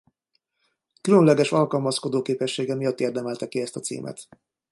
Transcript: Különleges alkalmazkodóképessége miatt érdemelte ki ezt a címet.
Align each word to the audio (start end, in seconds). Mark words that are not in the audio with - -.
Különleges 1.01 1.51
alkalmazkodóképessége 1.51 2.75
miatt 2.75 2.99
érdemelte 2.99 3.47
ki 3.47 3.61
ezt 3.61 3.75
a 3.75 3.79
címet. 3.79 4.27